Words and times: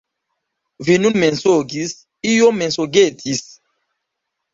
Vi 0.85 0.93
nun 1.01 1.19
mensogis, 1.23 1.93
iom 2.31 2.57
mensogetis. 2.63 3.43